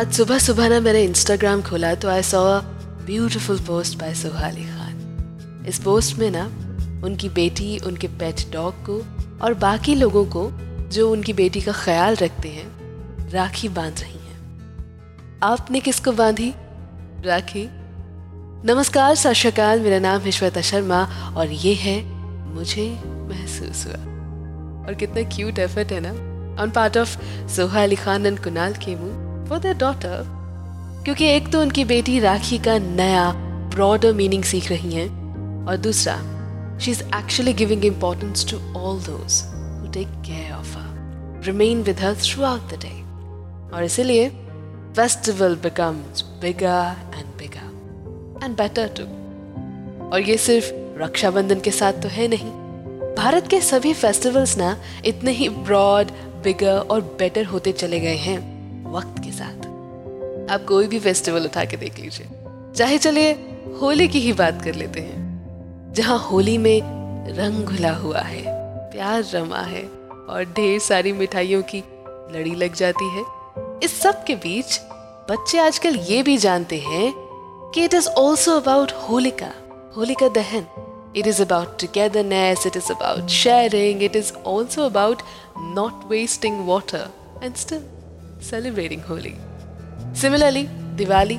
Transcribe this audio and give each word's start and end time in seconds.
आज 0.00 0.12
सुबह 0.12 0.38
सुबह 0.38 0.68
ना 0.68 0.80
मैंने 0.80 1.02
इंस्टाग्राम 1.02 1.62
खोला 1.62 1.94
तो 1.94 2.08
I 2.08 2.22
saw 2.22 2.60
beautiful 3.06 3.58
post 3.58 3.98
by 3.98 4.14
Suhali 4.14 4.64
Khan 4.64 5.64
इस 5.68 5.78
पोस्ट 5.78 6.16
में 6.18 6.30
ना 6.30 6.46
उनकी 7.06 7.28
बेटी, 7.28 7.78
उनके 7.78 8.08
पेट 8.08 8.52
डॉग 8.52 8.74
को 8.74 9.04
और 9.42 9.54
बाकी 9.54 9.94
लोगों 9.94 10.24
को 10.24 10.50
जो 10.88 11.12
उनकी 11.12 11.32
बेटी 11.32 11.60
का 11.60 11.72
ख्याल 11.72 12.14
रखते 12.14 12.48
हैं, 12.48 12.70
राखी 13.30 13.68
बाँध 13.68 13.94
रही 14.00 14.26
हैं। 14.26 14.38
आपने 15.42 15.80
किसको 15.80 16.12
बांधी? 16.12 16.54
राखी। 17.24 17.81
नमस्कार, 18.66 19.14
सत 19.14 19.54
मेरा 19.58 19.98
नाम 19.98 20.20
है 20.20 20.30
श्वेता 20.30 20.60
शर्मा 20.60 21.04
और 21.36 21.46
ये 21.46 21.74
है 21.74 22.04
मुझे 22.54 22.98
महसूस 23.06 23.86
हुआ। 23.86 23.94
और 24.86 24.94
कितना 24.94 25.22
क्यूट 25.36 25.58
एफर्ट 25.58 25.92
है 25.92 26.00
ना। 26.00 26.10
On 26.62 26.70
part 26.70 26.96
of 26.96 27.16
Soha 27.48 27.82
Ali 27.82 27.96
Khan 27.96 28.26
and 28.26 28.38
Kunal 28.38 28.72
Kemmu 28.72 29.08
for 29.48 29.58
their 29.58 29.74
daughter 29.74 30.22
क्योंकि 31.04 31.26
एक 31.26 31.52
तो 31.52 31.60
उनकी 31.60 31.84
बेटी 31.84 32.18
राखी 32.20 32.58
का 32.58 32.78
नया 32.78 33.32
ब्रॉडर 33.74 34.12
मीनिंग 34.12 34.44
सीख 34.44 34.70
रही 34.70 34.94
हैं। 34.94 35.08
और 35.66 35.76
दूसरा 35.76 36.16
she 36.78 36.90
is 36.90 37.02
actually 37.02 37.52
giving 37.52 37.84
importance 37.84 38.50
to 38.50 38.56
all 38.56 39.00
those 39.00 39.42
who 39.80 39.92
take 39.92 40.08
care 40.08 40.52
of 40.52 40.76
her 40.78 41.42
remain 41.44 41.82
with 41.82 42.00
her 42.00 42.14
throughout 42.44 42.60
the 42.60 42.78
day 42.82 43.00
और 43.76 43.84
इसीलिए 43.84 44.28
festival 44.96 45.54
becomes 45.54 46.22
bigger 46.22 47.11
and 48.42 48.56
better 48.56 48.90
too 48.98 49.02
और 50.08 50.20
ये 50.20 50.36
सिर्फ़ 50.36 50.72
रक्षाबंधन 51.02 51.60
के 51.60 51.70
साथ 51.70 51.92
तो 51.92 52.08
है 52.08 52.28
नहीं। 52.28 52.50
भारत 53.16 53.46
के 53.46 53.60
सभी 53.60 53.92
फेस्टिवल्स 53.94 54.56
ना 54.58 54.76
इतने 55.04 55.32
ही 55.32 55.48
ब्रॉड 55.48 56.10
बिगर 56.44 56.78
और 56.78 57.00
बेटर 57.00 57.44
होते 57.44 57.72
चले 57.72 58.00
गए 58.00 58.16
हैं 58.16 58.38
वक्त 58.92 59.22
के 59.24 59.32
साथ। 59.32 59.66
आप 60.50 60.64
कोई 60.64 60.86
भी 60.86 60.98
फेस्टिवल 60.98 61.44
उठा 61.44 61.64
के 61.64 61.76
देख 61.76 61.98
लीजिए। 61.98 62.26
चाहे 62.76 62.98
चलिए 62.98 63.32
होली 63.80 64.08
की 64.08 64.20
ही 64.20 64.32
बात 64.32 64.62
कर 64.64 64.74
लेते 64.74 65.00
हैं। 65.00 65.92
जहाँ 65.92 66.18
होली 66.18 66.58
में 66.58 66.80
रंग 67.34 67.64
घुला 67.64 67.92
हुआ 67.92 68.20
है, 68.20 68.42
प्यार 68.90 69.24
रमा 69.34 69.60
है 69.60 69.82
और 70.28 70.54
ढेर 70.56 70.78
सारी 70.80 71.12
मिठाइयों 71.12 71.62
की 71.62 71.84
लड़ी 72.08 72.54
लग 72.54 72.74
जाती 72.74 73.10
है। 73.10 73.24
इस 73.82 74.00
सब 74.00 74.24
के 74.24 74.34
बीच 74.34 74.80
बच्चे 75.30 75.58
आजकल 75.58 75.96
ये 75.96 76.22
भी 76.22 76.36
जानते 76.36 76.78
हैं 76.78 77.21
कि 77.74 77.84
it 77.84 77.94
is 77.94 78.08
also 78.08 78.60
about 78.60 78.92
Holika 78.92 79.52
Holika 79.96 80.28
Dahan 80.28 80.66
it 81.16 81.26
is 81.26 81.42
about 81.42 81.78
togetherness 81.80 82.66
it 82.66 82.76
is 82.76 82.92
about 82.92 83.28
sharing 83.28 84.02
it 84.02 84.16
is 84.16 84.32
also 84.46 84.82
about 84.82 85.22
not 85.58 86.04
wasting 86.10 86.66
water 86.66 87.08
and 87.44 87.54
still 87.54 87.84
celebrating 88.50 89.02
Holi 89.02 89.34
similarly 90.20 90.66
Diwali 90.96 91.38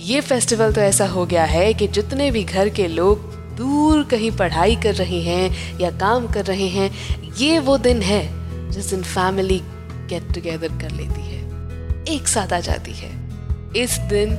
ये 0.00 0.20
फेस्टिवल 0.20 0.72
तो 0.72 0.80
ऐसा 0.80 1.06
हो 1.06 1.26
गया 1.26 1.44
है 1.44 1.74
कि 1.74 1.88
जितने 1.88 2.30
भी 2.30 2.44
घर 2.44 2.68
के 2.68 2.86
लोग 2.88 3.32
दूर 3.56 4.02
कहीं 4.04 4.30
पढ़ाई 4.30 4.76
कर 4.76 4.94
रहे 4.94 5.20
हैं 5.20 5.78
या 5.80 5.90
काम 5.90 6.26
कर 6.26 6.44
रहे 6.44 6.66
हैं, 6.68 6.90
ये 7.36 7.58
वो 7.58 7.78
दिन 7.78 8.02
है 8.02 8.22
जिस 8.70 8.90
दिन 8.90 9.02
फैमिली 9.02 9.60
गेट 10.08 10.32
टुगेदर 10.34 10.68
कर 10.68 10.90
लेती 10.90 11.20
है। 11.20 12.04
एक 12.08 12.28
साथ 12.28 12.52
आ 12.52 12.60
जाती 12.60 12.92
है। 12.92 13.10
इस 13.76 13.98
दिन 13.98 14.34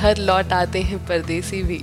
घर 0.00 0.16
लौट 0.18 0.52
आते 0.52 0.82
हैं 0.82 0.98
परदेसी 1.06 1.62
भी। 1.62 1.82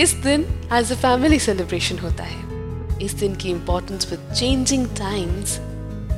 इस 0.00 0.12
दिन 0.22 0.46
एज 0.72 0.92
अ 0.92 0.96
फैमिली 0.96 1.38
सेलिब्रेशन 1.38 1.98
होता 1.98 2.24
है। 2.24 3.02
इस 3.02 3.12
दिन 3.14 3.34
की 3.34 3.50
importance 3.50 4.10
with 4.10 4.32
changing 4.32 4.86
times 4.96 5.58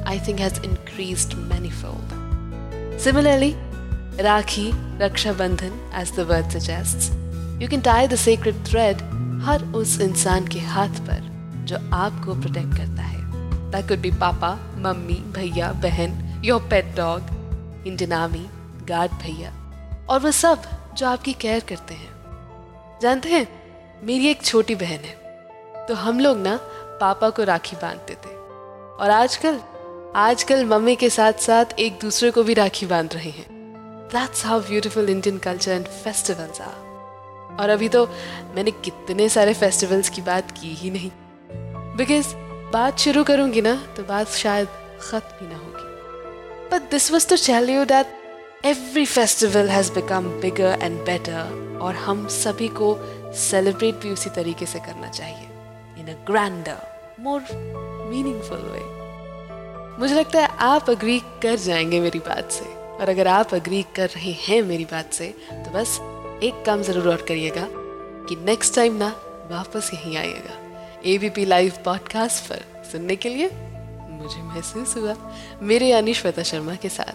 I 0.09 0.21
think 0.21 0.41
has 0.41 0.61
increased 0.65 1.35
many 1.53 1.71
fold 1.73 2.99
similarly 3.01 3.55
Rakhi 4.23 4.71
Rakshabandhan 5.01 5.81
as 5.95 6.13
the 6.17 6.27
word 6.29 6.51
suggests 6.51 7.11
you 7.63 7.69
can 7.69 7.81
tie 7.81 8.07
the 8.09 8.17
secret 8.17 8.65
thread 8.67 9.03
हर 9.45 9.65
उस 9.77 10.01
इंसान 10.01 10.47
के 10.47 10.61
हाथ 10.61 11.01
पर 11.09 11.21
जो 11.65 11.77
आपको 11.95 12.35
प्रोटेक्ट 12.35 12.77
करता 12.77 13.03
है। 13.03 13.21
That 13.71 13.89
could 13.89 13.99
be 13.99 14.11
papa, 14.11 14.51
mummy, 14.79 15.23
भैया, 15.37 15.73
बहन 15.83 16.43
your 16.45 16.61
pet 16.71 16.95
dog 16.97 17.85
Indian 17.87 18.13
Army 18.13 18.47
guard 18.89 19.13
भैया। 19.23 19.53
और 20.09 20.21
वह 20.21 20.31
सब 20.31 20.63
जो 20.97 21.07
आपकी 21.07 21.33
केयर 21.33 21.61
करते 21.61 21.95
हैं। 21.95 22.11
जानते 23.03 23.29
हैं, 23.29 23.47
मेरी 24.03 24.29
एक 24.29 24.43
छोटी 24.43 24.75
बहन 24.75 25.01
है। 25.01 25.87
तो 25.87 25.95
हम 25.95 26.21
लोग 26.21 26.39
ना 26.39 26.57
पापा 27.01 27.31
को 27.31 27.45
राखी 27.45 27.77
बांधते 27.77 28.15
थे। 28.15 28.35
और 28.97 29.11
आजकल 29.11 29.61
आजकल 30.17 30.65
मम्मी 30.65 30.97
के 30.97 31.11
साथ 31.11 31.33
साथ 31.33 31.65
एक 31.79 31.99
दूसरे 32.01 32.31
को 32.31 32.43
भी 32.43 32.55
राखी 32.55 32.87
बाँध 32.87 33.15
रहे 33.15 33.31
हैं। 33.31 33.47
That's 34.13 34.47
how 34.47 34.61
beautiful 34.61 35.11
Indian 35.11 35.39
culture 35.39 35.73
and 35.73 35.87
festivals 35.87 36.61
are 36.61 37.57
और 37.61 37.71
अभी 37.71 37.89
तो 37.89 38.07
मैंने 38.55 38.71
कितने 38.71 39.29
सारे 39.29 39.55
फेस्टिवल्स 39.55 40.09
की 40.09 40.23
बात 40.23 40.51
की 40.51 40.75
ही 40.75 40.91
नहीं। 40.91 41.11
बिकॉज़ 41.97 42.35
बात 42.73 42.99
शुरू 42.99 43.25
करूँगी 43.25 43.61
ना 43.61 43.75
तो 43.97 44.03
बात 44.03 44.29
शायद 44.29 44.69
खत्म 45.01 45.47
ही 45.47 45.53
ना 45.53 45.59
होगी। 45.59 45.85
But 46.71 46.91
this 46.91 47.13
was 47.13 47.29
to 47.29 47.37
tell 47.37 47.71
you 47.71 47.85
that 47.85 48.26
every 48.65 49.05
festival 49.07 49.69
has 49.69 49.93
become 49.93 50.29
bigger 50.41 50.79
and 50.83 50.99
better 51.01 51.79
और 51.83 51.95
हम 51.95 52.27
सभी 52.29 52.69
को 52.69 52.97
सेलिब्रेट 53.35 53.95
भी 53.95 54.11
उसी 54.11 54.31
तरीके 54.31 54.67
से 54.67 54.79
करना 54.79 55.09
चाहिए 55.09 55.49
इन 56.01 56.09
अ 56.09 56.17
ग्रैंडर 56.27 56.77
मोर 57.21 57.41
मीनिंगफुल 58.11 58.59
वे 58.59 58.81
मुझे 60.01 60.15
लगता 60.15 60.41
है 60.41 60.47
आप 60.47 60.91
अग्री 60.91 61.19
कर 61.43 61.57
जाएँगे 61.57 62.01
मेरी 62.01 62.19
बात 62.19 62.51
से, 62.53 62.65
और 62.65 63.09
अगर 63.09 63.29
आप 63.29 63.55
अग्री 63.55 63.83
कर 63.97 64.09
रहे 64.09 64.33
हैं 64.33 64.63
मेरी 64.63 64.85
बात 64.85 65.13
से 65.13 65.29
तो 65.53 65.71
बस 65.71 65.99
एक 66.45 66.63
काम 66.67 66.83
ज़रूर 66.83 67.09
और 67.09 67.25
करिएगा 67.29 67.67
कि 68.29 68.37
नेक्स्ट 68.45 68.75
टाइम 68.75 68.97
ना 68.97 69.09
वापस 69.51 69.91
यहीं 69.95 70.17
आइएगा। 70.17 70.59
A 71.07 71.19
B 71.19 71.31
P 71.31 71.45
live 71.45 71.73
podcast 71.85 72.49
पर 72.49 72.65
सुनने 72.93 73.17
के 73.17 73.29
लिए 73.29 73.51
मुझे 74.11 74.43
महसूस 74.43 74.97
हुआ। 74.97 75.17
मेरे 75.63 75.87
यानी 75.87 76.15
श्वेता 76.15 76.43
शर्मा 76.43 76.75
के 76.75 76.89
साथ। 76.89 77.15